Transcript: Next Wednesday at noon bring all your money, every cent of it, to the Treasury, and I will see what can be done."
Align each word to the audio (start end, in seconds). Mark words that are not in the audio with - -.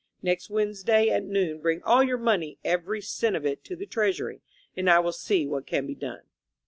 Next 0.23 0.49
Wednesday 0.49 1.09
at 1.09 1.25
noon 1.25 1.59
bring 1.61 1.83
all 1.83 2.01
your 2.03 2.17
money, 2.17 2.57
every 2.63 3.01
cent 3.01 3.35
of 3.35 3.45
it, 3.45 3.63
to 3.65 3.75
the 3.75 3.85
Treasury, 3.85 4.41
and 4.75 4.89
I 4.89 4.97
will 4.97 5.11
see 5.11 5.45
what 5.45 5.67
can 5.67 5.85
be 5.85 5.93
done." 5.93 6.23